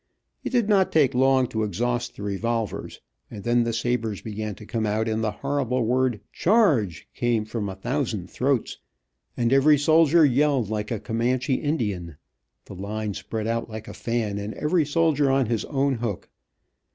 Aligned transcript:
It 0.43 0.49
did 0.49 0.67
not 0.67 0.91
take 0.91 1.13
long 1.13 1.45
to 1.49 1.61
exhaust 1.61 2.15
the 2.15 2.23
revolvers, 2.23 3.01
and 3.29 3.43
then 3.43 3.65
the 3.65 3.71
sabers 3.71 4.19
began 4.19 4.55
to 4.55 4.65
come 4.65 4.87
out, 4.87 5.07
and 5.07 5.23
the 5.23 5.29
horrible 5.29 5.85
word 5.85 6.21
"charge," 6.33 7.07
came 7.13 7.45
from 7.45 7.69
a 7.69 7.75
thousand 7.75 8.27
throats, 8.31 8.79
and 9.37 9.53
every 9.53 9.77
soldier 9.77 10.25
yelled 10.25 10.71
like 10.71 10.89
a 10.89 10.99
Comanche 10.99 11.53
Indian, 11.53 12.17
the 12.65 12.73
line 12.73 13.13
spread 13.13 13.45
out 13.45 13.69
like 13.69 13.87
a 13.87 13.93
fan, 13.93 14.39
and 14.39 14.55
every 14.55 14.87
soldier 14.87 15.29
on 15.29 15.45
his 15.45 15.65
own 15.65 15.93
hook. 15.97 16.31